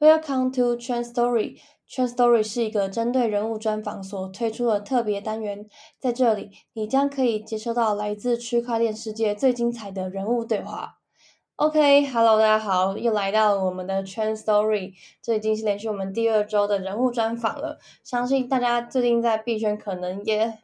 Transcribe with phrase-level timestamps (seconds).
[0.00, 1.58] Welcome to Trend Story。
[1.86, 11.00] Trend Story 是一个针对人物专访所推出的特别单元，在这里你将可以接收到来自区块链世界最精彩的人物对话。
[11.56, 17.78] OK，Hello，大家好，又来到我们的 Trend Story，这已经是连续我们第二周的人物专访了。
[18.02, 20.60] 相信大家最近在币圈可能也。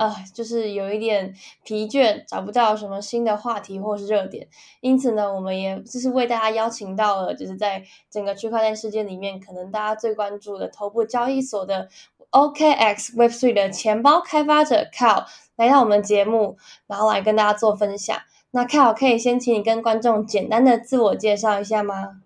[0.00, 4.48] 啊，就是有一点疲倦，找不到什么新的话题或是热点，
[4.80, 11.90] 因此呢，我们也就是为大家邀请到了，就是在整个区块链世界里面，可能大家最关注的头部交易所的
[12.30, 15.26] OKX Web3 的钱包开发者 Kyle
[15.56, 16.56] 来到我们节目，
[16.86, 18.16] 然后来跟大家做分享。
[18.52, 22.22] 那 Kyle 可以先请你跟观众简单的自我介绍一下吗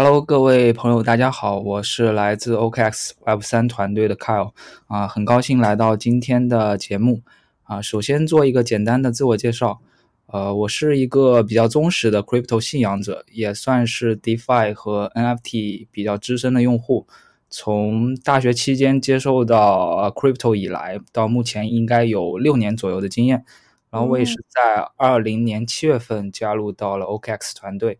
[0.00, 4.52] ？Hello，各位朋友，大家好，我是来自 OKX Web 三团队的 Kyle，
[4.86, 7.22] 啊，很高兴来到今天的节目，
[7.64, 9.80] 啊，首先做一个简单的自我介绍，
[10.26, 17.08] 呃，我是一个比较忠实的 Crypto 信仰者，也算是 DeFi 和 NFT 比较资深的用户，
[17.50, 23.44] 从大学期间接受到 Crypto 以来，到目前应该有六年左右的经验，
[23.90, 27.98] 然后我也是在二零年七月份加入到了 OKX 团队。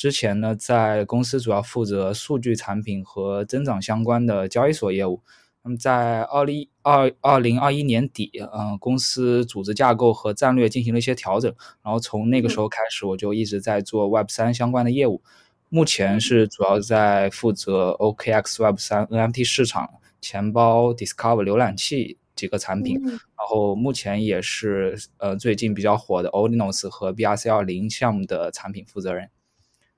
[0.00, 5.20] 之前呢，在公司主要负责数据产品和增长相关的交易所业务。
[5.62, 15.20] 那么在二零二二零二一年底，嗯，公司组织架构和战略进行了一些调整，然后从那个时候开始，我就一直在做 Web 三相关的业务。
[15.68, 19.86] 目前是主要在负责 OKX Web 三 NFT 市场、
[20.22, 22.98] 钱包、Discover 浏览器几个产品。
[23.04, 29.28] 然后目前也是呃最近比较火的 Odinos 和 BRC 二零项目的产品负责人。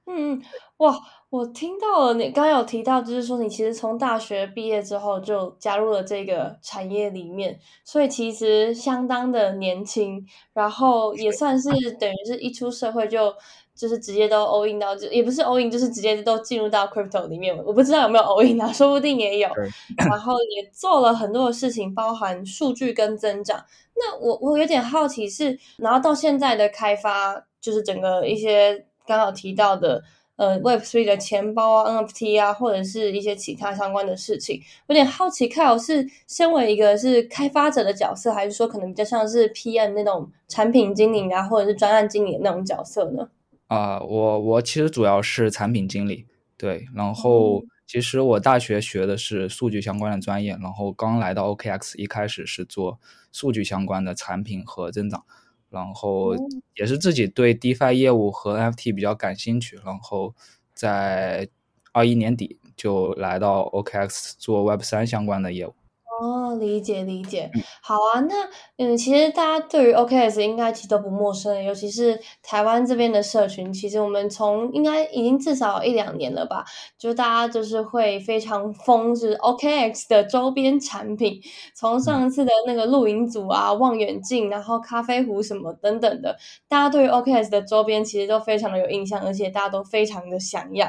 [0.07, 0.43] 嗯，
[0.79, 0.99] 哇！
[1.31, 13.33] 我听到了，你刚刚有提到，就是说你其实从大学毕业之后就加入了这个产业里面，所以其实相当的年轻，然后也算是等于是一出社会就
[13.75, 17.57] 就是直接都 all in 到，就也不是 all in，就是直接都进入到 crypto 里面。
[17.65, 19.49] 我不知道有没有 all in 啊，说不定也有。
[19.97, 23.65] 然后也做了很多的事情，包含数据跟增长。
[23.95, 28.89] 那我我有点好奇是，然后到现在的开发，就是整个一些。
[29.07, 30.03] 刚好提到的，
[30.37, 43.29] 呃，Web3 的钱包啊、NFT 啊，或者是一些其他相关的事情，有点好奇，Kyle 是身为一个是开发者的角色，还是说可能比较像是 PM 那种产品经理啊，或者是专案经理的那种角色呢？
[43.69, 46.27] 啊，我我其实主要是产品经理，
[46.57, 52.99] 对，然后其实我大学学的是数据相关的专业，然后刚来到 OKX，一开始是做
[53.33, 55.25] 数据相关的产品和增长。
[55.73, 56.35] 然后
[56.77, 60.35] 也是自己对 DeFi 业务和 NFT 比较感兴趣，然后
[60.75, 61.49] 在
[61.93, 65.75] 二一年底就来到 OKX 做 Web 三相关的业务。
[66.23, 67.51] 哦，理解理解，
[67.83, 68.21] 好啊。
[68.21, 76.65] 那嗯，其实大家对于 OKS 应该其实都不陌生，尤其是台湾这边的社群，其实我们从应该已经至少一两年了吧，
[76.97, 81.41] 就大家就是会非常疯，就是 OKX 的周边产品，
[81.75, 86.37] 从上次的那个露营组啊、望远镜，然后咖啡壶什么等等的，
[86.69, 90.87] 大家对于 OKS 的周边其实都非常的有印象，而且大家都非常的想要。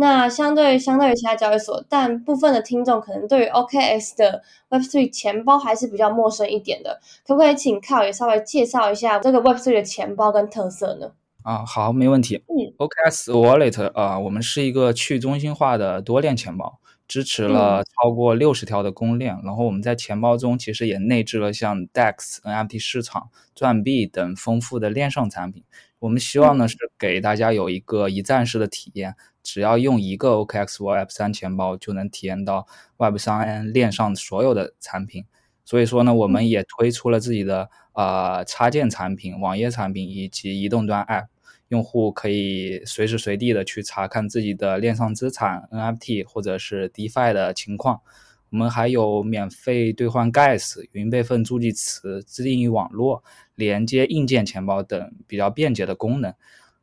[0.00, 11.10] 那相对相对于其他交易所，但部分的听众可能对于 OKS 的 Web3 钱包还是比较陌生一点的，可不可以请 Kyle 也稍微介绍一下这个 Web3 的钱包跟特色呢？
[11.42, 12.36] 啊，好，没问题。
[12.46, 19.36] 嗯，OKS Wallet 啊，我们是一个去中心化的多链钱包，支持了超过六十条的公链。
[19.42, 25.64] 然后我们在钱包中其实也内置了像 DEX、NFT 市场、钻币等丰富的链上产品。
[25.98, 29.14] 我们希望呢是给大家有一个一站式的体验。
[29.42, 32.66] 只要用一个 OKX Web 三钱包，就能体验到
[32.98, 35.24] Web 三链上所有的产品。
[35.64, 41.28] 所以说呢，我们也推出了自己的呃插件产品、网页产品以及移动端 App，
[41.68, 48.02] 用户可以随时随地的去查看自己的链上资产、NFT 或者是 DeFi 的情况。
[48.50, 53.22] 我们还有免费兑换 Gas、云备份助记词、自定义网络、
[53.54, 56.32] 连接硬件钱包等比较便捷的功能。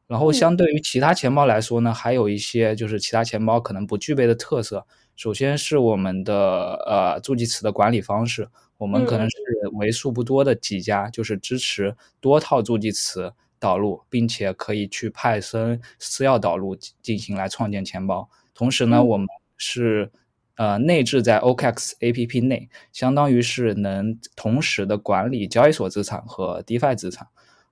[0.07, 4.85] 然后，相对于其他钱包来说呢，还有一些就是其他钱包可能不具备的特色。
[5.15, 8.47] 首先是我们的呃助记词的管理方式，
[8.77, 9.37] 我们可能是
[9.73, 18.29] 为数不多的几家就是支持多套助记词导入，并且可以去派生私钥导入进行来创建钱包。
[18.53, 19.25] 同时呢，我们
[19.57, 20.11] 是
[20.55, 27.27] 呃内置在 OKX APP 内，相当于是能同时的管理交易所资产和 DeFi 资产。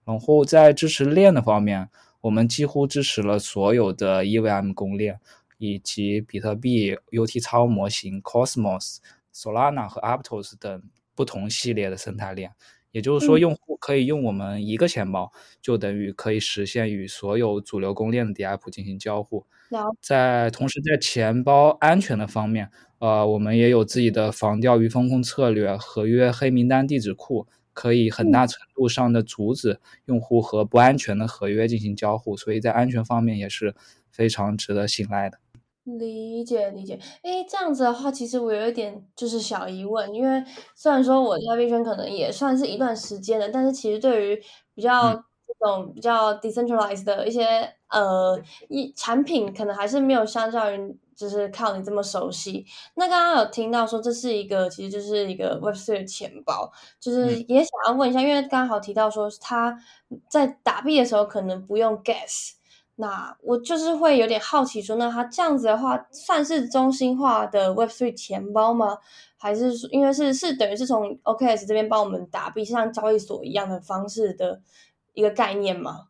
[0.06, 1.90] 然后在支持链的方面。
[2.24, 5.20] 我们几乎支持了所有的 EVM 公链，
[5.58, 9.00] 以及比特币 UT 超模型、Cosmos、
[9.36, 10.82] Solana 和 Aptos 等
[11.16, 12.54] 不同系列的生态链，
[12.94, 15.30] 也就是说，用户可以用我们一个钱包，
[15.62, 19.46] 就等于可以实现与所有主流公链的 DApp 进行交互。
[20.00, 22.70] 在同时，在钱包安全的方面，
[23.00, 33.74] 呃，我们也有自己的防钓鱼风控策略，合约黑名单地址库，可以很大程度上的阻止用户和不安全的合约进行交互，所以在安全方面也是
[34.12, 35.40] 非常值得信赖的。
[35.86, 40.42] 理解理解，诶，这样子的话，其实我有一点就是小疑问，因为
[40.76, 44.42] 虽然说我在币圈可能也算是一段时间了，但是其实对于
[44.74, 47.46] 比较这种比较 decentralized 的一些
[47.90, 48.40] 呃
[48.70, 52.66] 一产品，可能还是没有相较于就是靠你这么熟悉。
[52.96, 56.72] 那刚刚有听到说这是一个其实就是一个 Web3 的钱包，
[57.02, 59.78] 就是也想要问一下，因为刚好提到说他
[60.30, 62.54] 在打币的时候可能不用 Gas。
[62.96, 69.00] 那我就是会有点好奇，说那它这样子的话，算是中心化的 Web3 钱包吗？
[69.36, 74.62] 还是因为是是等于是从 OKS 这边帮我们打币，像交易所一样的方式的
[75.14, 76.10] 一个概念吗？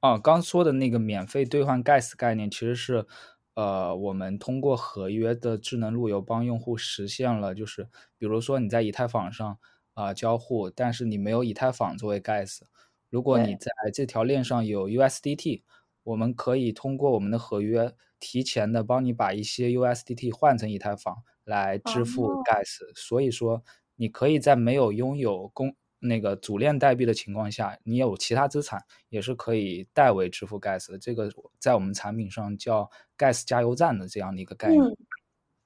[0.00, 3.06] 哦，刚说的那个免费兑换 Gas 概念，其实是
[3.54, 7.84] 呃，我们通过合约的智能路由帮用户实现了，就是
[8.18, 9.56] 比如说你在以太坊上
[9.94, 12.62] 啊交互，但是你没有以太坊作为 Gas，
[13.08, 15.62] 如果你在这条链上有 USDT。
[16.04, 23.62] 我们可以通过我们的合约提前的帮你把一些 USDT 换成以太坊来支付 Gas，所以说
[23.96, 30.98] 你可以在没有拥有公那个主链代币的情况下，你有其他资产也是可以代为支付 Gas 的。
[30.98, 34.82] 这个在我们产品上叫 Gas 加油站的这样的一个概念。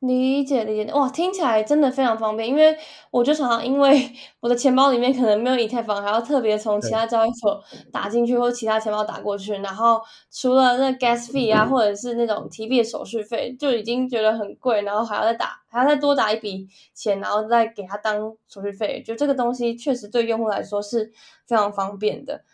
[0.00, 2.48] 理解理解，哇，听起来真的非常方便。
[2.48, 2.76] 因为
[3.10, 7.60] 我就常常因为我的钱包里面可能没有以太坊，还要特别从其他交易所
[7.92, 9.54] 打进去，或其他钱包打过去。
[9.54, 10.00] 然后
[10.30, 19.02] 除了那 gas fee 啊，或者是那种提币手续费，就已经觉得很贵，然后还要再打，还要再多打一笔钱，然后再给他当手续费。
[19.04, 21.10] 就这个东西确实对用户来说是
[21.44, 22.44] 非常方便的。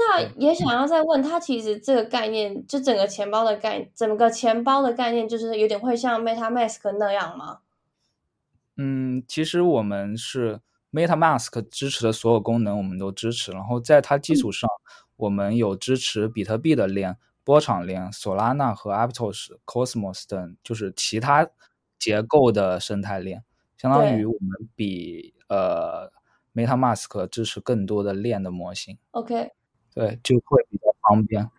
[0.00, 7.58] 那也想要再问他，其实这个概念，就整个钱包的概，整个钱包的概念，就是有点会像 MetaMask 那样吗？
[8.76, 10.60] 嗯，其实我们是
[10.92, 13.50] MetaMask 支持的所有功能，我们都支持。
[13.50, 14.70] 然后在它基础上，
[15.16, 21.50] 我们有支持比特币的链、波场链、Solana 和 Aptos、Cosmos 等，就是其他
[21.98, 23.42] 结构的生态链。
[23.76, 26.12] 相当于我们比呃
[26.54, 28.96] MetaMask 支持更多的链的模型。
[29.10, 29.50] OK。
[29.98, 31.50] 对，就会比较方便。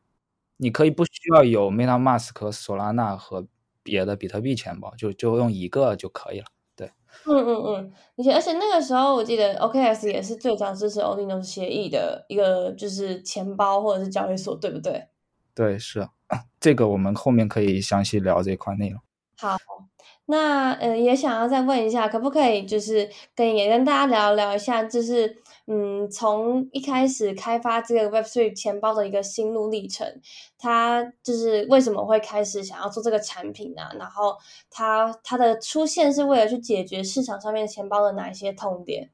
[0.56, 3.46] 你可以不需要有 MetaMask、Solana 和
[3.84, 6.46] 别的比特币钱包，就就用一个就可以了。
[6.74, 6.90] 对，
[7.26, 15.08] 嗯嗯嗯，而且而且那个时候我记得 OKS 也是最早支持 Ordinals 协议的一个就是钱包或者是交易所，对不对？
[15.54, 16.08] 对，是
[16.62, 19.02] 这个，我们后面可以详细聊这块内容。
[19.38, 19.58] 好，
[20.28, 25.42] 那呃也想要再问一下，可不可以就是跟也跟大家聊聊一下，就是。
[25.72, 30.20] 嗯，从一开始开发这个 Web3 钱包的一个心路历程，
[30.58, 33.84] 它就是为什么会开始想要做这个产品呢？
[34.00, 34.36] 然后
[34.72, 39.12] 它它的出现是为了去解决市场上面钱包的哪一些痛点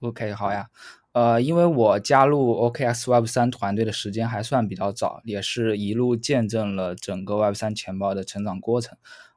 [0.00, 0.68] ？OK，好呀，
[1.12, 8.96] 呃，因为我加入 OKS Web3 团队的时间还算比较早，也是一路见证了整个 Web3 钱包的成长过程。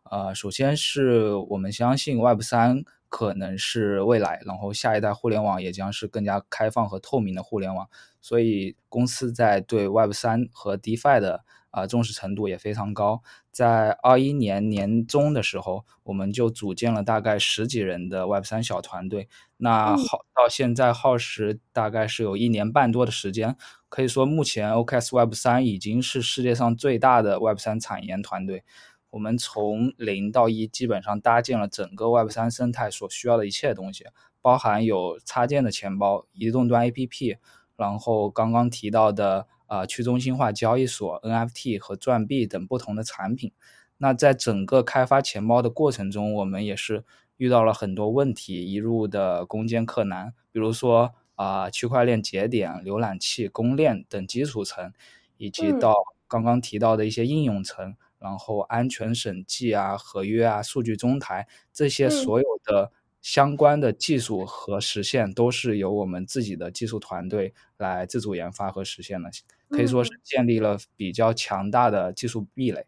[0.10, 2.86] 呃，首先是我们相信 Web3。
[3.10, 7.90] 可能是未来，然后下一代互联网也将是更加开放和透明的互联网，
[8.22, 13.22] 所以公司在对 Web 三和 DeFi 的啊重视程度也非常高。
[13.52, 23.57] 在二一年年中的时候，我们就组建了大概十几人的 Web 三小团队，那耗到现在耗时大概是有一年半多的时间，
[23.90, 28.64] 可以说目前 OKS Web 三已经是世界上最大的 Web 三产研团队。
[29.11, 34.06] 我们从零到一，基本上搭建了整个 Web 三生态所需要的一切东西，
[34.42, 37.37] 包含有插件的钱包、移动端 APP，
[37.75, 43.51] 然后刚刚提到的呃去中心化交易所、NFT 和钻币等不同的产品。
[43.97, 47.04] 那在整个开发钱包的过程中，我们也是
[47.37, 54.94] 遇到了很多问题，一路的攻坚克难，比如说啊区块链节点、浏览器、公链等基础层，
[55.37, 55.95] 以及到
[56.28, 57.95] 刚刚提到的一些应用层。
[58.19, 69.30] 然后安全审计啊、合约啊、数据中台这些所有的相关的技术和实现，都是由我们自己的技术团队来自主研发和实现的，
[69.69, 72.85] 可以说是建立了比较强大的技术壁垒。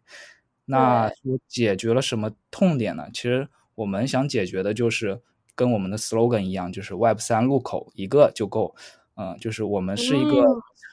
[0.64, 1.10] 那
[1.48, 3.08] 解决了什么痛点呢？
[3.12, 5.20] 其实我们想解决的就是
[5.54, 8.74] 跟我们的 slogan 一样，就是 Web 三入口一个就够。
[9.14, 10.42] 嗯，就是我们是一个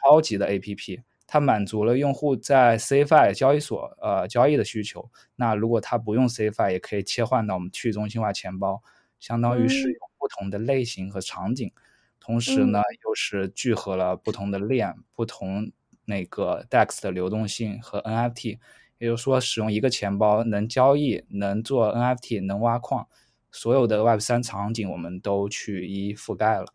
[0.04, 1.02] 超级的 APP。
[1.32, 5.08] 它满足了用户在 CFI 交易所呃交易的需求。
[5.36, 8.82] 那如果他不用 CFI，也可以切换到我们去中心化钱包，
[9.20, 11.72] 相当于是有不同的类型和场景。
[12.20, 15.72] 同时呢又是聚合了不同的链、不同
[16.06, 18.58] 那个 DEX 的流动性和 NFT，
[18.98, 23.08] 也就是说，使用一个钱包能交易、能做 NFT、能挖矿，
[23.52, 26.66] 所有的 Web 三场景我们都去一一覆盖了。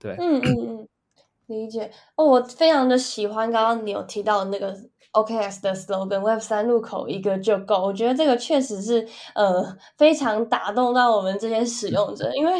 [0.00, 0.88] 对，嗯嗯嗯，
[1.50, 1.90] 理解。
[2.14, 4.74] 哦，我非常的喜欢刚刚你有提到的那个。
[5.12, 12.52] OKS 的 slogan Web 三入口一个就够，我觉得这个确实是呃非常打动到我们这些使用者，因为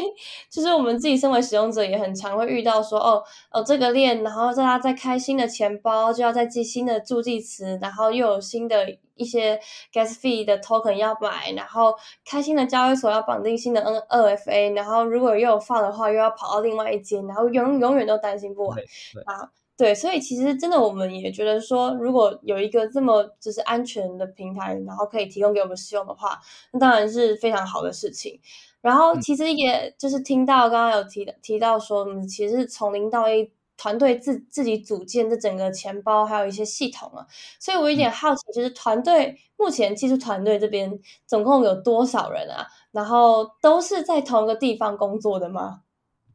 [0.49, 9.57] 就是我们自己身为使用者也很常会遇到说哦哦这个链，然后大家在开新的钱包就要再记新的助记词，然后又有新的一些
[9.93, 18.77] gas fee 的 token 要买，然后开新的交易所要绑定新的 N 二 FA，然后如果又有放的话又要跑到另外一间，然后永永远都担心不完。
[19.25, 19.49] 啊。
[19.81, 26.39] 对，所以其实真的，我们也觉得说，如果有一个这么就是安全的平台，然后可以提供给我们使用的话，
[26.71, 28.39] 那当然是非常好的事情。
[28.79, 37.25] 然后其实也就是听到刚刚有提提到说，我们其实从零到一团队自自己组建这整个钱包，还有一些系统啊。
[37.59, 42.67] 所以我有点好奇，就是团队目前技术团队这边总共有多少人啊？
[42.91, 45.81] 然后都是在同一个地方工作的吗？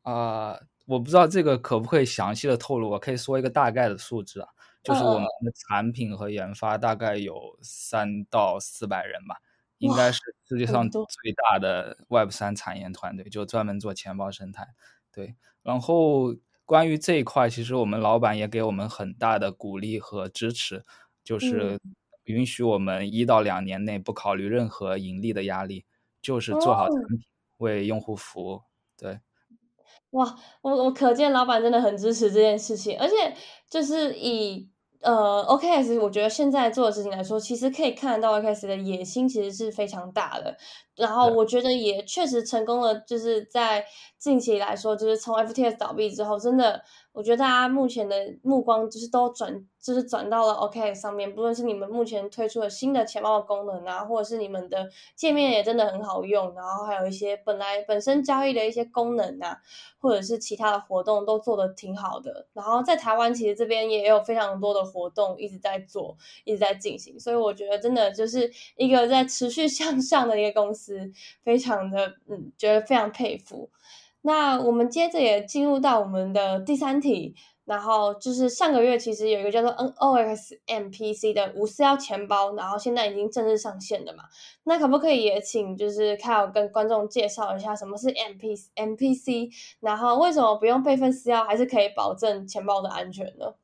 [0.02, 0.58] 啊。
[0.86, 4.48] 我不知道这个可不可以详细的透露，我可以说一个大概的数字啊，
[4.82, 9.36] 就是我们的产品和研发大概有三到四百人吧，
[9.78, 11.02] 应该是世界上最
[11.32, 14.68] 大的 Web 三产业团队，就专门做钱包生态。
[15.12, 20.84] 对，然后关于这一块，其实我们老板也给我们很大的鼓励和支持，
[21.24, 21.80] 就是
[22.24, 25.84] 允许我们一到两年内不考虑任何盈利的压力，
[26.22, 27.26] 就是做好产品，
[27.56, 28.62] 为用户服务。
[28.96, 29.18] 对。
[30.16, 33.14] 哇，我我可见老板真的很支持这件事情，而且
[33.70, 34.68] 就是以
[35.02, 40.56] 呃 OKS，我觉得现在做的事情来说，其实可以看得到 OKS 的野心其实是非常大的。
[40.96, 43.84] 然后我觉得也确实成功了，就是在
[44.18, 46.82] 近期来说，就是从 FTS 倒闭之后，真的。
[47.16, 51.34] 我觉得大家目前的目光就是都转，就是转到了 OK 上面。
[51.34, 59.56] 不论是你们目前推出的新的钱包的功能啊，或者是你们的界面也真的很好用，然后还有一些本来本身交易的一些功能啊，
[59.98, 62.46] 或者是其他的活动都做的挺好的。
[62.52, 67.18] 然后在台湾其实这边也有非常多的活动一直在做，一直在进行。
[67.18, 71.10] 所以我觉得真的就是一个在持续向 上的一个公司，
[71.42, 73.70] 非常的嗯，觉得非常佩服。
[74.26, 84.24] 那我们接着也进入到我们的第三题，然后就是上个月其实有一个叫做 NOX MPC 的无私钥钱包，然后现在已经正式上线了嘛？
[84.64, 93.54] 那可不可以也请就是 k y l 跟观众介绍一下什么是 MP MPC，然后为什么不用备份私钥还是可以保证钱包的安全呢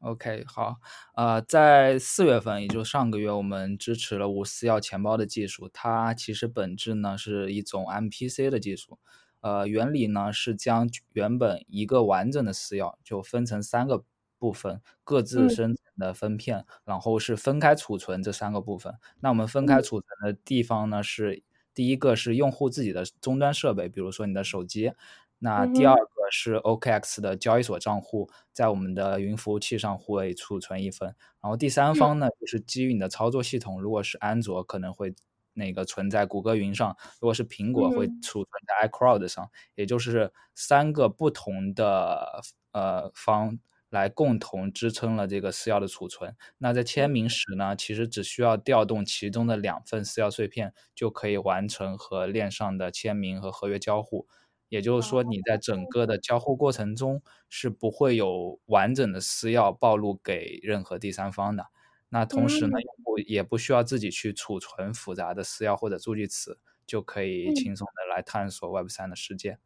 [0.00, 0.74] ？OK，好，
[1.16, 8.98] 呃，在四月份，也就上个月，我们支持了无私钥钱包的技术，它其实本质呢是一种 MPC 的技术。
[9.46, 14.02] 呃，原理呢是将原本一个完整的私钥就分成三个
[14.40, 18.92] 部分，各自生成的分片，然后是分开储存这三个部分。
[19.20, 24.92] 那我们分开储存的地方呢是第一个是用户自己的终端设备，比如说你的手机。
[25.38, 31.14] 那第二个是 OKX 的交易所账户，在我们的云服务器上会储存一份。
[31.40, 35.14] 然后第三方呢就是基于你的操作系统，如果是安卓可能会。
[35.56, 42.40] 那个存在谷歌云上，如果是苹果会储存在 iCloud 上，也就是三个不同的
[42.72, 43.58] 呃方
[43.90, 46.36] 来共同支撑了这个私钥的储存。
[46.58, 54.26] 那在签名时呢，其实只需要调动其中的两份私钥碎片，就可以完成和链上的签名和合约交互。
[54.68, 61.66] 也就是说，你在整个的交互过程中是不会有完整的私钥暴露给任何第三方的。
[62.08, 69.58] 那同时呢，用户也不需要自己去储存复杂的私钥或者助记词，就可以轻松的来探索 Web 三的世界。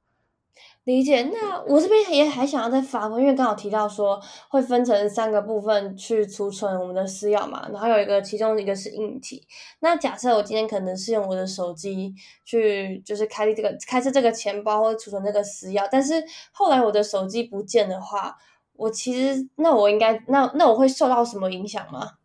[0.84, 1.22] 理解。
[1.22, 9.46] 那我这边也还想要再发问，因为刚好提到说会分成三个部分去储存我们的私钥嘛，然后有一个其中一个是硬体。
[9.78, 12.14] 那假设我今天可能是用我的手机
[12.44, 18.36] 去，就是开这个开设这个钱包或储存这个私钥，但是后来我的手机不见的话，
[18.74, 22.16] 我其实那我应该那那我会受到什么影响吗？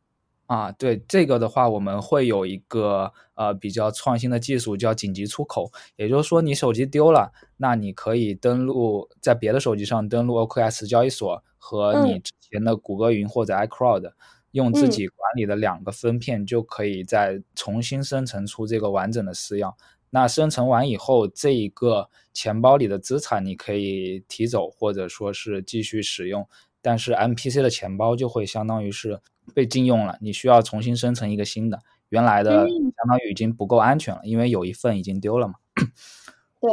[0.48, 5.72] 啊，对这个的话，我们会有一个呃比较创新的技术，叫紧急出口。
[5.96, 14.12] 也就是说，你手机丢了，那你可以登录在别的手机上登录 OKS 交易所和你之前的谷歌云或者 iCloud，
[14.52, 19.74] 用自己管理的两个分片，就可以再重新生成出这个完整的私钥。
[20.12, 26.48] 那生成完以后，这一个钱包里的资产你可以提走，或者说是继续使用。
[26.82, 29.20] 但是 MPC 的钱包就会相当于是
[29.54, 35.56] 被禁用了，你需要重新生成一个新的，原来的相当于已经不够安全了，因为有一份已经丢了嘛。
[36.62, 36.72] 对，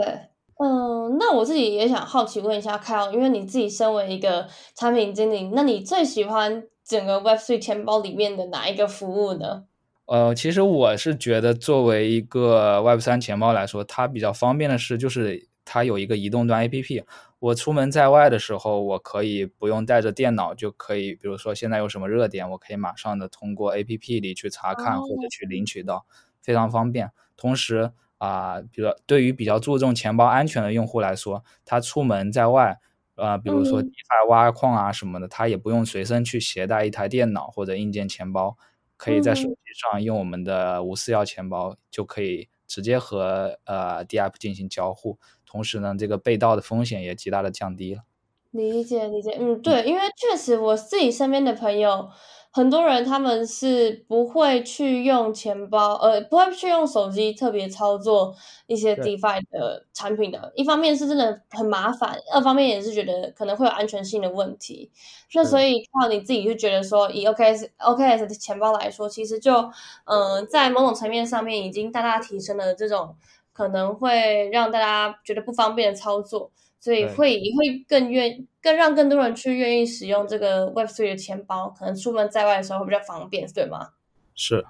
[0.58, 9.64] 嗯，那我自己也想好奇问一下 Kyle，因为你自己身为一个产品经理，那你最喜欢整个 Web3 钱包里面的哪一个服务呢？
[10.06, 17.04] 呃，其实我是觉得作为一个 Web3 钱包来说，它比较方便的是，就是它有一个移动端 APP。
[17.42, 26.06] 我出门在外的时候，我可以不用带着电脑就可以，比如说现在有什么热点，我可以马上的通过 APP 里去查看或者去领取到，
[26.40, 27.10] 非常方便。
[27.36, 32.78] 同时啊，比如对于比较注重钱包安全的用户来说，他出门在外，
[33.16, 38.56] 呃，比如说 DeFi 挖矿啊什么的，他也不用随身去携带一台电脑或者硬件钱包，
[38.96, 39.56] 可以在手机
[39.90, 45.18] 上用我们的无私钥钱包就可以直接和呃 DApp 进行交互。
[45.44, 48.04] 同时呢，这个被盗的风险也极大的降低了。
[48.52, 52.08] 理解理解，嗯，对，因为确实我自己身边的朋友，
[52.52, 58.34] 很多人他们是不会去用钱包，呃，不会去用手机特别操作
[58.66, 60.52] 一些 DeFi 的产品的。
[60.54, 64.90] 一方面是真的很麻烦，二方面也是觉得可能会有安全性的问题。
[65.34, 69.70] 那所以靠你自己就觉得说，以 OKS OKS 的钱包来说，其实就
[70.04, 73.16] 嗯，在某种层面上面已经大大提升了这种。
[73.54, 76.50] 可能会让大家觉得不方便的操作，
[76.82, 83.90] 所以会也会更愿更让更多人去愿意使用这个 Web Three 的钱包，可能出门在外的时候会比较方便，对吗？
[84.34, 84.64] 是。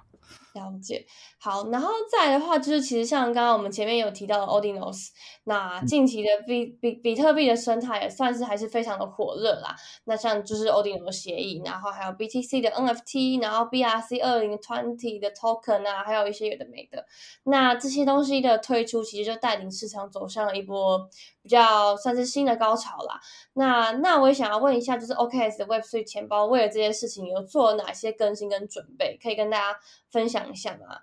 [0.53, 1.03] 了解，
[1.43, 5.09] 好，然后再的话，就是其实像刚刚我们前面有提到的 Odinos，
[5.43, 9.75] 那近期的比比比特币的生态也算是还是非常的火热啦。
[10.05, 17.05] 那像就是 Odinos 协议，然后还有 BTC 的 NFT，然后 BRC 二零 twenty 的 token 啊，还有一些有的没的。
[17.43, 21.09] 那这些东西的推出，其实就带领市场走向了一波。
[21.41, 23.19] 比较算是新的高潮啦。
[23.55, 29.77] 那那我也想要问一下，就是 OKS 的 Web3 钱包为了这件事情有做哪些更新跟准备，可以跟大家
[30.09, 30.99] 分享一下吗？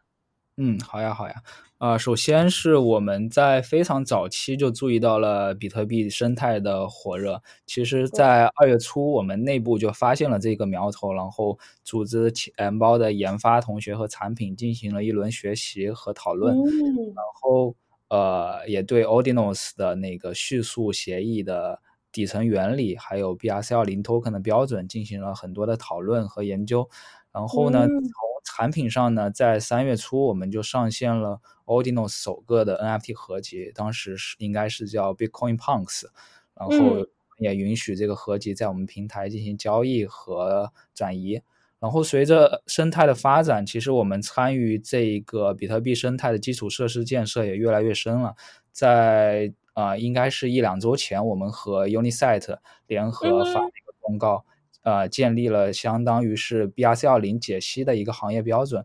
[0.63, 1.35] 嗯，好呀，好呀。
[1.79, 7.43] 呃，首先是我们在非常早期就注意到了比特币生态的火热。
[7.65, 17.75] 其实，在二月初，我们内部就发现了这个苗头，然后组织钱包的研发同学和产品进行了一轮学习和讨论，然后。
[18.11, 21.81] 呃，也对 Odinos 的那个叙述协议的
[22.11, 26.89] 底层原理，还有 BRC 二零 token 的标准进行了很多的讨论和研究。
[27.33, 28.11] 然后呢，从
[28.45, 36.07] 产品上呢，在三月初我们就上线了 Odinos 首个的 NFT 合集，当时是应该是叫 Bitcoin Punks，
[36.55, 37.07] 然后
[37.39, 41.41] 也允许这个合集在我们平台进行交易和转移。
[41.79, 48.35] 然后随着生态的发展，其实我们参与这个比特币生态的基础设施建设也越来越深了。
[48.71, 54.45] 在啊，应该是一两周前，我们和 Unisat 联合发了一个公告，
[54.83, 58.85] 呃，建立了相当于是 BRC20 解析的一个行业标准。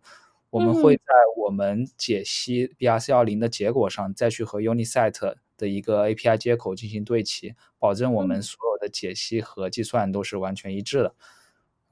[0.50, 1.04] 我们会在
[1.38, 11.14] 我们解析 BRC20 的结果上，再去和 Unisat 的一个 API 接口进行对齐，保证我们所有的解析和计算都是完全一致的。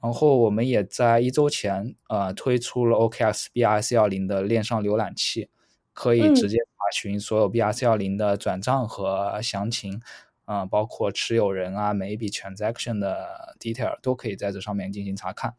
[0.02, 5.48] 然后我们也在一周前，呃，推出了 OKS BRC 幺零的链上浏览器，
[5.92, 10.00] 可以直接查询所有 BRC 幺零的转账和详情，
[10.44, 15.54] 啊，包括持有人啊，每一笔 transaction 的 detail 都可以在这上面进行查看。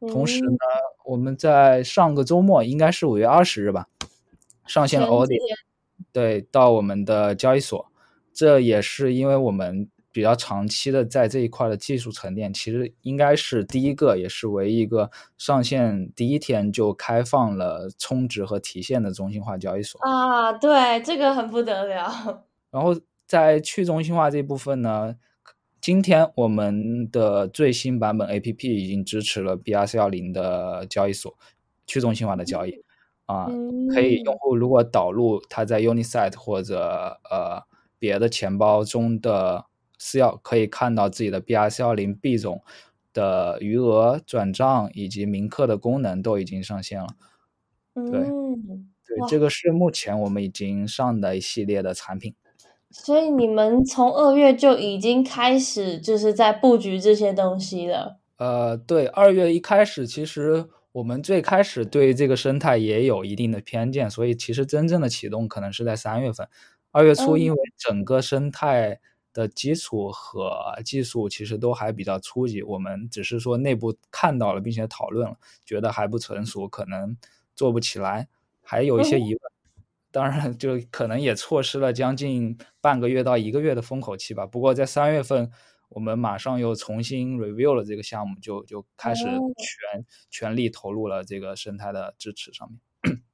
[0.00, 0.58] 同时呢，
[1.04, 3.86] 我们在上个周末，应该是五月二十日吧，
[4.66, 5.38] 上线了 Audit，
[6.12, 7.86] 对，到我们的交易所，
[8.32, 9.88] 这也是因为我们。
[10.14, 20.52] 比较长期的在这一块的技术沉淀，其实应该是第一个，也是唯一一个上线第一天就开放了充值和提现的中心化交易所啊！
[20.52, 22.44] 对，这个很不得了。
[22.70, 22.94] 然后
[23.32, 25.16] 在去中心化这部分呢，
[25.80, 31.34] 今天我们的最新版本 APP 已经支持了 BRC 幺零的交易所
[31.86, 32.84] 去中心化的交易
[33.24, 33.48] 啊，
[33.94, 37.62] 可以用户如果导入他在 Unisat 或者呃
[37.98, 39.64] 别的钱包中的。
[40.04, 42.60] 私钥可以看到自己的 BRC 幺零币种
[43.12, 47.06] 的余额转账以及铭刻的功能都已经上线了。
[47.94, 52.34] 对，对，这个是目前我们已经上的一系列的产品。
[52.92, 58.18] 所以你们从二月就已经开始就是在布局这些东西了。
[58.36, 66.46] 呃，对，二月一开始其实我们最开始对这个生态也有一定的偏见，所以其实真正的启动可能是在三月份。
[66.90, 69.00] 二月初因为整个生态。
[69.34, 70.52] 的基础和
[70.84, 77.16] 技术其实都还比较初级，我们只是说内部看到了并且讨论了，觉得还不成熟，可能
[77.56, 78.28] 做不起来，
[78.62, 79.51] 还有一些疑问。
[80.12, 84.46] 当然，就可能也错失了将近半个月到一个月的风口期吧。
[84.46, 85.50] 不过在三月份，
[85.88, 92.78] 我们马上又重新 review 了这个项目，就就开始全全力投入了这个生态的支持上面。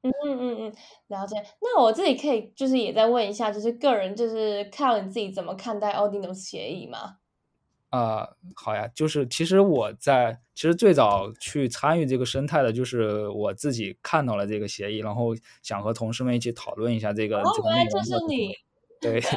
[0.02, 0.72] 嗯，嗯嗯嗯，
[1.08, 1.36] 了解。
[1.60, 7.16] 那我自己可以就是也再问一下，就是个人就是看你自己怎么看待 Ordinals 协议吗？
[7.90, 17.90] 呃，好呀，就是其实我在其实最早去参与这个生态的，就是我自己看到了这个协议，然后想和同事们一起讨论一下这个这个内容。
[17.90, 18.54] 就是你，
[19.00, 19.30] 对 对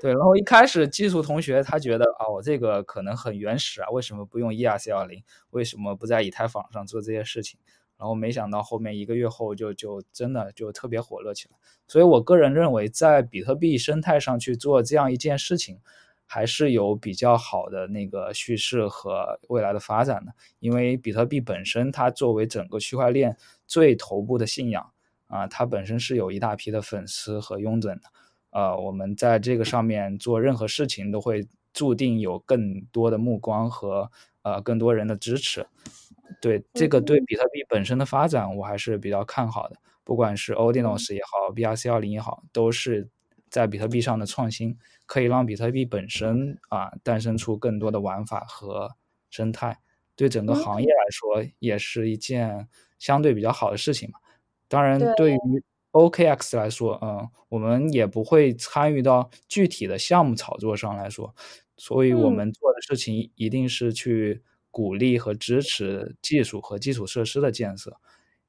[0.00, 0.12] 对。
[0.12, 5.22] 然后一开始技术同学他觉得啊，我这个可能很原始啊，为什么不用 ERC 二零？
[5.50, 7.60] 为什么不在以太坊上做这些事情？
[7.98, 11.56] 然后没想到后面一个月后就就真的就特别火热起来。
[11.86, 15.80] 所以我个人认为，在比特币生态上去做这样一件事情。
[16.30, 23.34] 还是有比较好的那个叙事和未来的发展的，因为比特币本身它作为整个区块链
[23.66, 24.92] 最头部的信仰
[25.28, 28.02] 啊，它本身是有一大批的粉丝和拥趸的，
[28.50, 34.10] 呃，我们在这个上面做任何事情都会注定有更多的目光和
[34.42, 35.66] 呃更多人的支持，
[36.42, 43.08] 对这个对比特币本身的发展我还是比较看好的，不管是 Ordinals 也好，BRC 二零也好，都是。
[43.50, 48.90] 在比特币上的创新，可以让比特币本身啊诞生出更多的玩法和
[49.30, 49.78] 生态，
[50.16, 54.18] 对整个行业来说也是一件相对比较好的事情嘛。
[54.68, 55.34] 当然，对。
[55.34, 55.38] 于
[55.92, 61.34] OKX 来说，嗯，我们也不会参与到具体的项目炒作上来说，
[61.78, 67.96] 所以我们做的事情一定是去鼓励和支持技术和基础设施的建设，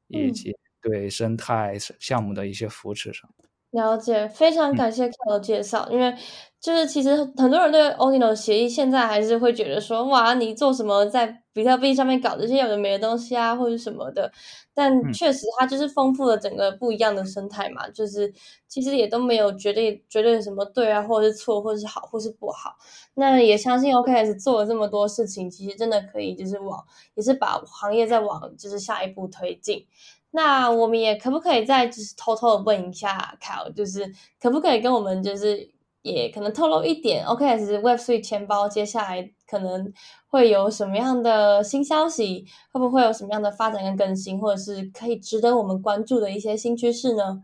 [0.07, 3.33] 以及对生态项目的一些扶持上。
[3.73, 5.87] 了解，非常感谢 K 的介绍。
[5.91, 6.15] 因为
[6.59, 14.31] 就是其实很多人对 Ordinals 协议现在还是会觉得说，哇，你做什么在比特币上面搞这些有的没的东西啊，或者什么的。
[14.73, 17.87] 但确实，它就是丰富了整个不一样的生态嘛。
[17.89, 18.33] 就是
[18.67, 22.71] 其实也都没有绝对绝对什么对啊，或者是错，或者是好，或是不好。
[23.13, 29.85] 那也相信 OKS 做了这么多事情，其实真的可以就是往，也是把行业再往就是下一步推进。
[30.31, 35.71] 那我们也可不可以再就是偷偷的问一下凯尔，就是可不可以跟我们就是
[36.03, 39.91] 也可能透露一点，OKS Web3 钱包接下来可能
[40.27, 42.45] 会有什么样的新消息？
[42.71, 47.43] 会不会有什么样的发展跟更新，或者是可以值得我们关注的一些新趋势呢？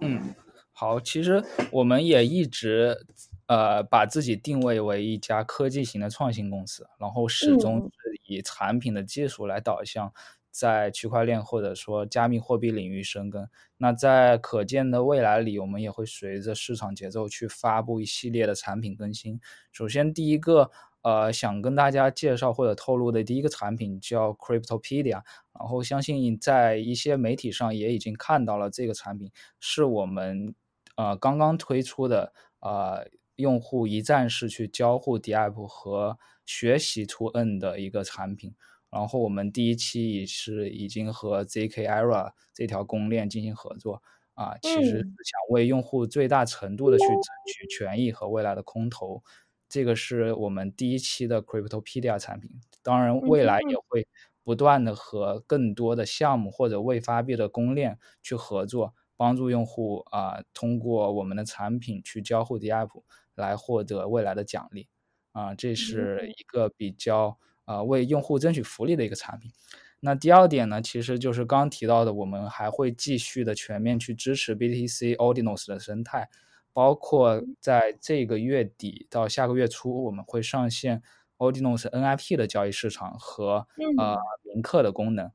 [0.00, 0.34] 嗯，
[0.72, 3.06] 好，其实我们也一直
[3.46, 10.12] 呃把自己定位为一家科技型的创新公司，然后始终是以产品的技术来导向。
[10.58, 19.40] 在区块链或者说加密货币领域生根，那在可见的未来里，我们也会随着市场节奏去发布一系列的产品更新。
[19.70, 20.68] 首先，第一个，
[21.02, 25.22] 呃，想跟大家介绍或者透露的第一个产品叫 Cryptopedia，
[25.56, 30.52] 然后相信在一些媒体上也已经看到了这个产品，是我们
[30.96, 38.56] 呃刚刚推出的，呃，用户一站式去交互 DApp 和学习 To N 的一个产品。
[38.90, 49.22] 然后我们第一期也是已经和 ZK Era 这条公链进行合作啊，其实是想为用户最大程度的去争取权益和未来的空投，
[49.68, 52.50] 这个是我们第一期的 Cryptopedia 产品。
[52.82, 54.06] 当然，未来也会
[54.42, 63.02] 不断的和更多的项目或者未发币的公链去合作，帮助用户啊通过我们的产品去交互 DApp
[63.34, 64.88] 来获得未来的奖励
[65.32, 67.38] 啊，这是一个比较。
[67.68, 69.52] 啊，为用户争取福利的一个产品。
[70.00, 76.30] 那第二点呢，其实就是刚刚提到的，我们还会继续的全面去支持 BTC Ordinals 的生态，
[76.72, 81.02] 包括在这个月底到下个月初，我们会上线
[81.36, 83.66] Ordinals NIP 的交易市场和
[83.98, 85.30] 呃铭刻的功能。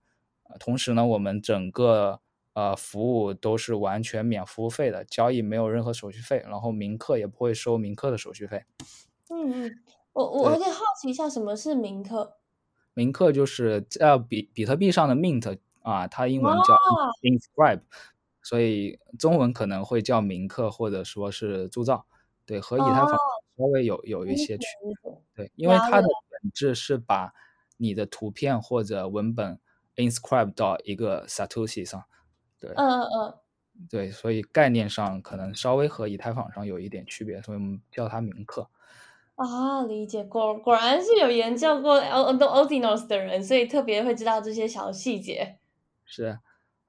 [0.59, 2.19] 同时呢，我们整个
[2.53, 8.63] 呃服务都是完全免服务费的，交易没有任何手续费，然后铭刻也不会收铭刻的手续费。
[9.29, 9.79] 嗯嗯。
[10.13, 12.37] 我我有点好奇一下，什么是铭刻？
[12.93, 16.75] 铭刻就是在比比特币上的 mint 啊，它英文叫
[17.21, 17.81] inscribe，
[18.41, 22.05] 所以中文可能会叫铭刻或者说是铸造。
[22.45, 25.13] 对，和以太坊稍微有有一些区别。
[25.33, 27.33] 对，因为它的本质是把
[27.77, 29.59] 你的图片或者文本
[29.95, 32.03] inscribe 到一个 satoshi 上。
[32.59, 33.39] 对，嗯嗯嗯。
[33.89, 38.69] 对，所以概念上可能稍微和以太坊上有一点区别，所以我们叫它铭刻。
[39.35, 45.57] 啊，理解果果然是有研究过 O Ordinals 的人，所以特别会知道这些小细节。
[46.05, 46.37] 是，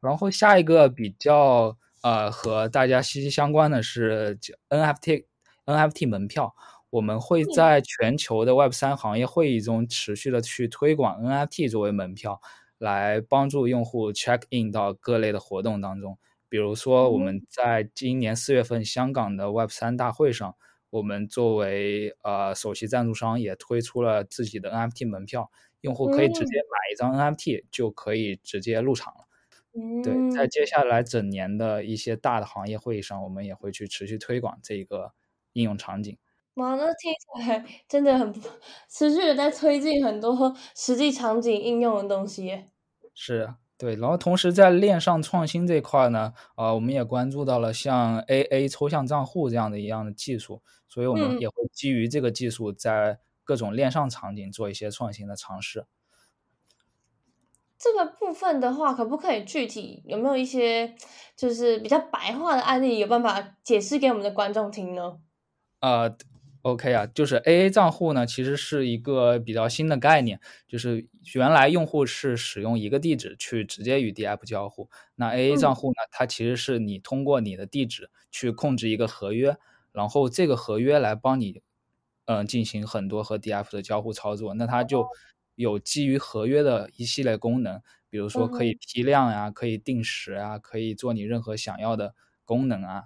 [0.01, 5.25] 然后下一个比较呃和大家息息相关的是 NFT
[5.65, 6.55] NFT 门票，
[6.91, 12.39] 我们会在全球的 Web 三行业会议中持续的去推广 NFT 作为门票，
[12.77, 16.19] 来帮助用户 check in 到各类的活动当中。
[16.51, 20.55] 比如说我们在今年四月份香港的 Web 三大会上。
[20.95, 29.25] 我们作为呃首席赞助商，也推出了自己的 NFT 门票，用户可以直接买一张 NFT 就可以直接入场了。
[30.05, 35.15] 对，在嗯，接下来整年的一些大的行业会议上，我们也会去持续推广这个
[35.55, 36.17] 应用场景。
[36.55, 38.49] 哇，那听起来真的很不
[38.89, 42.71] 持续的在推进很多实际场景应用的东西耶。
[43.13, 43.53] 是，
[43.85, 43.95] 对。
[43.97, 51.41] 然后同时在链上创新这块呢，啊，我们也关注到了像 AA 抽象账户这样的一样的技术，所以我们嗯。
[51.41, 55.85] 也会基于这个技术，在各种链上场景做一些创新的尝试。
[57.79, 60.95] 这个部分的话，可不可以具体有没有一些
[61.37, 65.19] 就是比较白话的案例，有办法解释给我们的观众听呢？
[65.81, 66.17] 呃
[66.65, 75.77] ，OK 啊，就是 AA 账户呢，其实是一个比较新的概念，就是原来用户是使用一个地址去直接与 DApp 交互，那 AA 账嗯。
[75.77, 79.57] 户呢，它其实是你通过你的地址去控制一个合约，
[79.93, 81.63] 然后这个合约来帮你，
[82.27, 85.17] 嗯，进行很多和 DApp 的交互操作，那它就哦。
[85.57, 88.75] 有基于合约的一系列功能，比如说可以。
[88.75, 93.05] 批量呀，可以定时啊，可以做你任何想要的功能啊，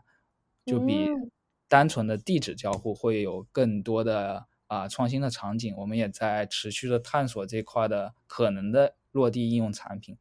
[0.65, 1.31] 就比嗯。
[1.69, 5.75] 单纯的地址交互会有更多的，啊，创新的场景。
[5.77, 10.17] 我们也在持续的探索这块的可能的落地应用产品，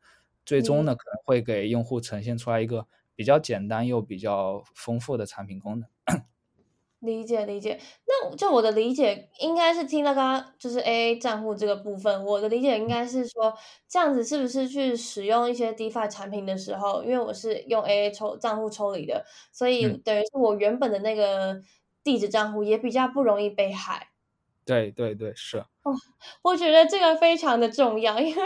[0.46, 5.88] 最终呢，可能会给用户呈现出来一个比较简单又比较丰富的产品功能。
[7.08, 13.52] 理解理解，那就我的理解应该是听到刚刚就是 AA 账户这个部分，我的理解应该是说，
[13.90, 20.02] 这样子是不是去使用一些 DeFi 产品的时候，因为我是用 AA 抽账户抽离的，所以嗯。
[20.04, 21.60] 等于是我原本的那个
[22.04, 24.08] 地址账户也比较不容易被害。
[24.68, 25.64] 对对对，是。
[25.84, 25.94] 哦，
[26.42, 28.44] 我觉得这个非常的重要， 因为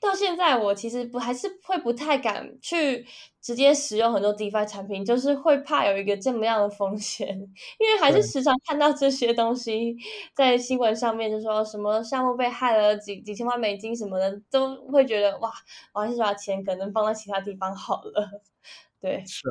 [0.00, 3.06] 到现在我其实不还是会不太敢去
[3.42, 7.28] 直接使用很多 DeFi 产品，就是会怕有一个这么样的风险。
[7.78, 8.22] 因为还是对。
[8.22, 9.94] 时常看到这些东西
[10.34, 15.52] 在新闻上面，就说什么项目被害了几几千万美金什么的，都会觉得，哇，
[15.92, 18.42] 我还是把钱可能放在其他地方好了，
[19.00, 19.26] 对。
[19.26, 19.42] 是，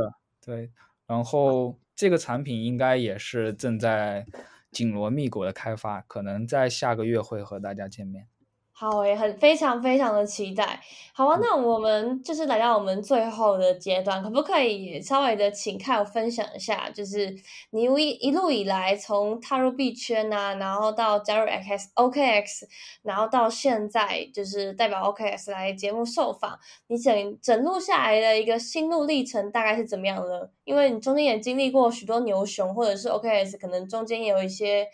[0.45, 0.71] 对。
[1.05, 4.27] 然后这个产品应该也是正在
[4.71, 8.27] 紧锣密鼓的开发，可能在下个月会和大家见面。
[8.79, 10.79] 好诶，很非常非常的期待。
[11.13, 11.41] 好啊，嗯。
[11.41, 17.35] 那我们就是来到我们最后的阶段，可不可以稍微的请 Kyle 分享一下，就是
[17.71, 22.63] 你一一路以来从踏入币圈啊，然后到加入 X OKX，
[23.03, 30.51] 然后到现在就是代表 OKX 来节目受访，你整整路下来的一个心路历程大概是怎么样的？
[30.63, 34.87] 因为你中间也经历过许多牛熊，或者是 OKX 可能中间也有一些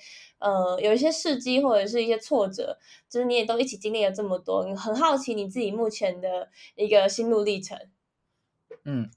[0.46, 2.78] 呃，有一些事迹或者是一些挫折，
[3.10, 7.78] 就是你也都一起经历了这么多，你很好奇你自己目前的一个心路历程。
[8.86, 9.10] 嗯，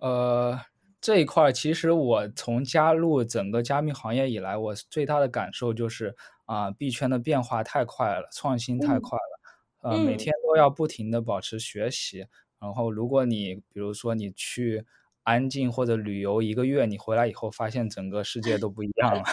[0.00, 0.58] 呃，
[1.00, 6.16] 这一块儿其实我从加入整个加密行业以来，我最大的感受就是，
[6.46, 9.00] 啊，币圈的变化太快了，创新太嗯。
[9.00, 10.18] 快了，呃，每嗯。
[10.18, 12.26] 天都要不停的保持学习。
[12.60, 14.86] 然后如果你比如说你去
[15.24, 19.24] 安静或者旅游一个月，你回来以后发现整个世界都不一样了，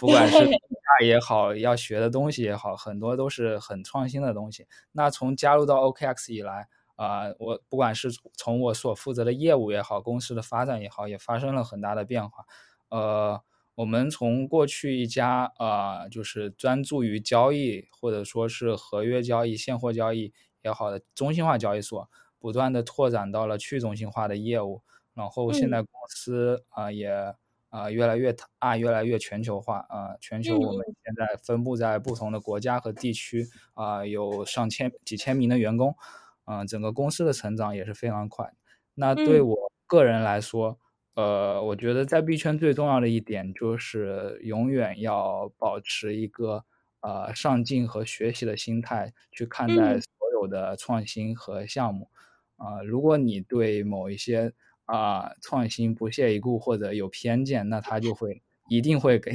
[0.00, 1.06] 不管是 对。
[1.06, 4.66] 也好，要学的东西也好，很多都是很创新的东西。
[4.92, 12.44] 那从加入到 OKX 以来，啊，我不管是从我所负责的业务也好，公司的发展也好，也发生了很大的变化。
[12.90, 13.40] 呃，
[13.76, 20.32] 我们从过去一家，呃，就是专注于交易，或者说是合约交易、现货交易
[20.62, 24.82] 也好的中心化交易所，不断的拓展到了去中心化的业务。
[25.14, 25.70] 然后现嗯。
[25.70, 27.34] 在公司，啊，也，
[27.70, 30.94] 啊，越来越大，越来越全球化，啊，全嗯球我们嗯。
[31.04, 35.96] 现在分布在不同的国家和地区，啊，有上千几千名的员工，
[36.44, 38.52] 啊，整个公司的成长也是非常快。
[38.94, 39.42] 那对嗯。
[39.42, 40.78] 我个人来说，
[41.14, 46.64] 呃，我觉得在币圈最重要的一点就是永远要保持一个，
[47.00, 50.00] 呃，上进和学习的心态，去看待嗯。
[50.00, 52.10] 所有的创新和项目。
[52.56, 54.52] 啊，如果你对某一些，
[54.92, 59.32] 啊，创新不屑一顾或者有偏见，那他就会 一定会给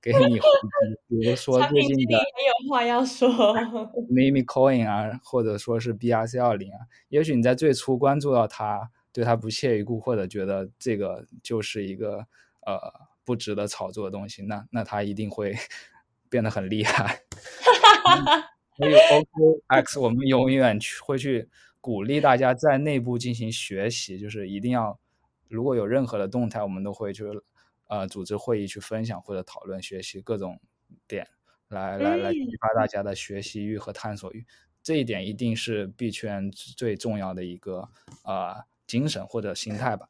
[0.00, 0.98] 给你回击。
[1.08, 3.28] 比如说最近的很有话要说。
[4.10, 12.26] Meme Coin 啊，或者说是 BRC 二零啊，也许你在最初关注到他，对他不屑一顾，或者觉得这个就是一个，
[12.66, 12.78] 呃，
[13.24, 15.54] 不值得炒作的东西，那那他一定会
[16.30, 17.20] 变得很厉害。
[18.76, 21.48] 所以 OKX 我们永远去会去
[21.88, 25.00] 鼓励大家在内部进行学习，就是一定要
[25.48, 27.42] 如果有任何的动态，我们都会就是
[27.86, 30.60] 呃，组织会议去分享或者讨论学习各种
[31.06, 31.26] 点，
[31.68, 32.58] 来来来激嗯。
[32.60, 34.44] 发大家的学习欲和探索欲。
[34.82, 37.88] 这一点一定是币圈最重要的一个，
[38.22, 38.54] 呃，
[38.86, 40.06] 精神或者心态吧。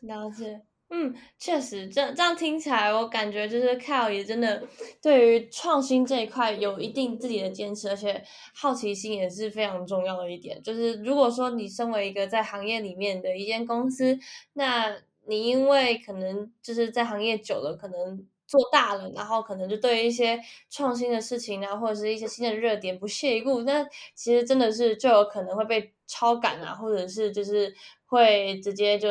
[0.00, 0.62] 了解。
[0.90, 4.62] 嗯，确实，这这样听起来，我感觉就是 Kyle 也真的
[5.02, 8.22] 对于创新这一块有一定自己的坚持，而且
[8.54, 10.62] 好奇心也是非常重要的一点。
[10.62, 14.16] 就是如果说你身为一个在行业里面的一间公司，
[14.52, 14.96] 那
[15.26, 27.74] 你因为可能就是在行业久了，可能做大了，然后可能就对一些创新的事情啊，或者是一些新的热点不屑一顾，那其实真的是就有可能会被超赶啊，或者是就是
[28.06, 29.08] 会直接就。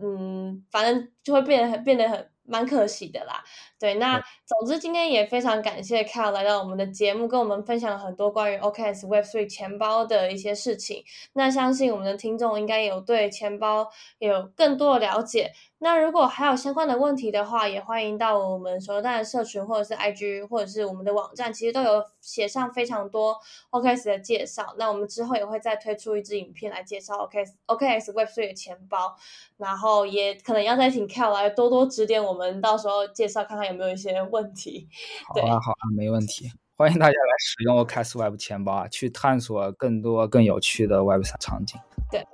[0.00, 3.42] 嗯，反正就会变得很变得很蛮可惜的啦。
[3.78, 11.04] 对，那总之今天也非常感谢 Cal 来到我们的节目，跟我们分享了很多关于 OKS Web3 钱包的一些事情。
[11.34, 13.88] 那相信我们的听众应该有对钱包
[14.18, 15.52] 有更多的了解。
[15.80, 23.38] 那如果还有相关的问题的话，也欢迎到我们手段的社群，或者是 IG，或者是我们的网站，其实都有写上非常多
[23.70, 24.74] OKS 的介绍。
[24.76, 29.14] 那我们之后也会再推出一支影片来介绍 OKS OKS Web3 的钱包，
[29.56, 34.88] 然后也可能要再请 Cal 来多多指点我们，到时候介绍看看有没有一些问题。
[35.26, 36.50] 好啊，好啊，没问题。
[36.76, 41.80] 欢迎大家来使用 OKS Web 钱包啊，去探索更多更有趣的 Web3 场景。
[42.10, 42.24] 对。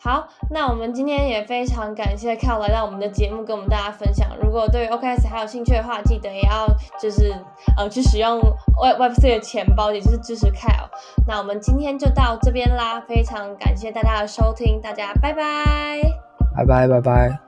[0.00, 4.30] 好，那我们今天也非常感谢 k a l 来到我们的节目，跟我们大家分享。
[4.40, 6.68] 如果对 OKS 还有兴趣的话，记得也要
[7.02, 7.34] 就是
[7.76, 8.38] 呃去使用
[8.80, 10.88] Web Web 3的钱包，也就是支持 k a l。
[11.26, 16.00] 那我们今天就到这边啦，非常感谢大家的收听，大家拜拜，
[16.56, 17.47] 拜拜拜拜。